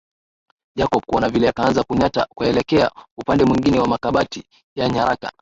[0.75, 4.43] Jacob kuona vile akaanza kunyata kuelekea upande mwingine wa makabati
[4.75, 5.31] ya nyaraka